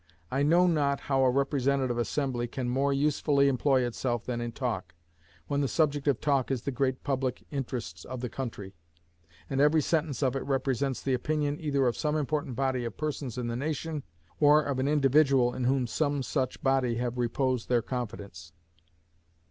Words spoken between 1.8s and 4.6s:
assembly can more usefully employ itself than in